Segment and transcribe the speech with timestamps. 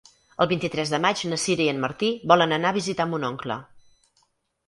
[0.43, 3.59] El vint-i-tres de maig na Sira i en Martí volen anar a visitar mon oncle.